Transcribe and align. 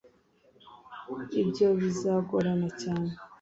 ibyo 1.41 1.67
bizagorana 1.79 2.67
cyane 2.81 3.09